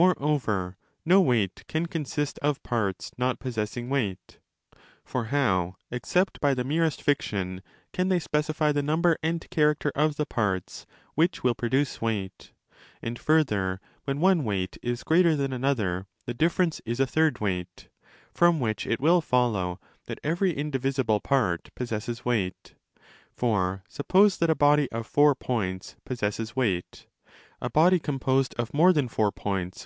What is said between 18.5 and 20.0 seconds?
which it will follow